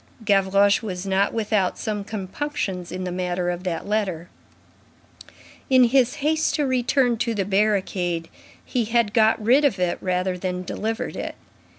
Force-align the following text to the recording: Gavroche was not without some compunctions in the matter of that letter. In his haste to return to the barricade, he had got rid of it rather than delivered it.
Gavroche 0.25 0.81
was 0.81 1.05
not 1.05 1.31
without 1.31 1.77
some 1.77 2.03
compunctions 2.03 2.91
in 2.91 3.03
the 3.03 3.11
matter 3.11 3.51
of 3.51 3.63
that 3.65 3.87
letter. 3.87 4.29
In 5.69 5.83
his 5.83 6.15
haste 6.25 6.55
to 6.55 6.65
return 6.65 7.17
to 7.17 7.35
the 7.35 7.45
barricade, 7.45 8.27
he 8.65 8.85
had 8.85 9.13
got 9.13 9.39
rid 9.39 9.63
of 9.63 9.77
it 9.77 9.99
rather 10.01 10.39
than 10.39 10.63
delivered 10.63 11.15
it. 11.15 11.35